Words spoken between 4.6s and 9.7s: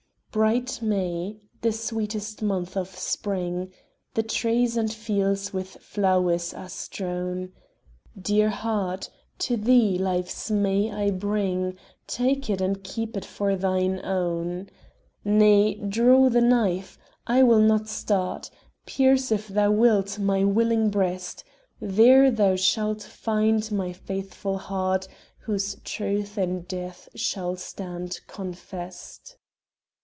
and fields with flowers are strown Dear Heart, to